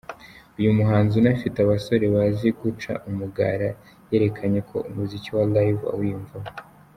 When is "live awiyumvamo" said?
5.55-6.51